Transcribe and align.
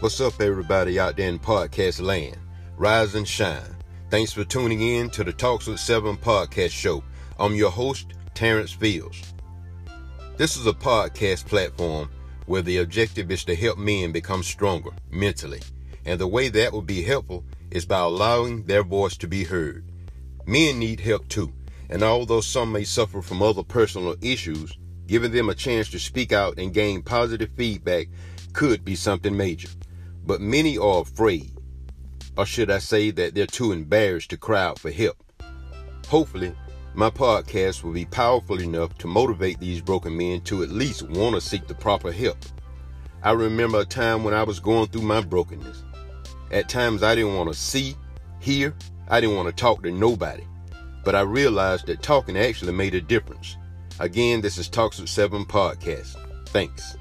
What's 0.00 0.20
up, 0.20 0.42
everybody 0.42 1.00
out 1.00 1.16
there 1.16 1.30
in 1.30 1.38
podcast 1.38 2.02
land? 2.02 2.36
Rise 2.76 3.14
and 3.14 3.26
shine. 3.26 3.74
Thanks 4.10 4.30
for 4.30 4.44
tuning 4.44 4.82
in 4.82 5.08
to 5.08 5.24
the 5.24 5.32
Talks 5.32 5.66
with 5.66 5.80
Seven 5.80 6.18
podcast 6.18 6.72
show. 6.72 7.02
I'm 7.38 7.54
your 7.54 7.70
host, 7.70 8.12
Terrence 8.34 8.72
Fields. 8.72 9.32
This 10.36 10.58
is 10.58 10.66
a 10.66 10.74
podcast 10.74 11.46
platform 11.46 12.10
where 12.44 12.60
the 12.60 12.76
objective 12.76 13.30
is 13.30 13.42
to 13.46 13.56
help 13.56 13.78
men 13.78 14.12
become 14.12 14.42
stronger 14.42 14.90
mentally. 15.10 15.62
And 16.04 16.20
the 16.20 16.28
way 16.28 16.50
that 16.50 16.74
will 16.74 16.82
be 16.82 17.02
helpful 17.02 17.42
is 17.70 17.86
by 17.86 18.00
allowing 18.00 18.64
their 18.64 18.82
voice 18.82 19.16
to 19.16 19.26
be 19.26 19.44
heard. 19.44 19.90
Men 20.44 20.78
need 20.78 21.00
help 21.00 21.26
too. 21.28 21.54
And 21.88 22.02
although 22.02 22.42
some 22.42 22.70
may 22.70 22.84
suffer 22.84 23.22
from 23.22 23.40
other 23.40 23.62
personal 23.62 24.14
issues, 24.20 24.76
giving 25.06 25.32
them 25.32 25.48
a 25.48 25.54
chance 25.54 25.88
to 25.92 25.98
speak 25.98 26.32
out 26.32 26.58
and 26.58 26.74
gain 26.74 27.00
positive 27.00 27.50
feedback 27.56 28.08
could 28.52 28.84
be 28.84 28.94
something 28.94 29.34
major 29.34 29.68
but 30.26 30.40
many 30.40 30.76
are 30.76 31.02
afraid, 31.02 31.52
or 32.36 32.44
should 32.44 32.70
I 32.70 32.78
say 32.78 33.10
that 33.12 33.34
they're 33.34 33.46
too 33.46 33.72
embarrassed 33.72 34.30
to 34.30 34.36
cry 34.36 34.62
out 34.62 34.78
for 34.78 34.90
help. 34.90 35.16
Hopefully, 36.08 36.54
my 36.94 37.10
podcast 37.10 37.82
will 37.82 37.92
be 37.92 38.06
powerful 38.06 38.60
enough 38.60 38.96
to 38.98 39.06
motivate 39.06 39.60
these 39.60 39.80
broken 39.80 40.16
men 40.16 40.40
to 40.42 40.62
at 40.62 40.70
least 40.70 41.08
want 41.10 41.34
to 41.34 41.40
seek 41.40 41.66
the 41.66 41.74
proper 41.74 42.10
help. 42.10 42.38
I 43.22 43.32
remember 43.32 43.80
a 43.80 43.84
time 43.84 44.24
when 44.24 44.34
I 44.34 44.42
was 44.42 44.60
going 44.60 44.88
through 44.88 45.02
my 45.02 45.20
brokenness. 45.20 45.82
At 46.50 46.68
times 46.68 47.02
I 47.02 47.14
didn't 47.14 47.34
want 47.34 47.52
to 47.52 47.58
see, 47.58 47.96
hear, 48.40 48.74
I 49.08 49.20
didn't 49.20 49.36
want 49.36 49.48
to 49.48 49.54
talk 49.54 49.82
to 49.82 49.90
nobody. 49.90 50.44
But 51.04 51.14
I 51.14 51.20
realized 51.20 51.86
that 51.86 52.02
talking 52.02 52.36
actually 52.36 52.72
made 52.72 52.94
a 52.94 53.00
difference. 53.00 53.56
Again, 54.00 54.40
this 54.40 54.58
is 54.58 54.68
Talks 54.68 54.98
with 54.98 55.08
Seven 55.08 55.44
Podcast. 55.44 56.16
Thanks. 56.48 56.96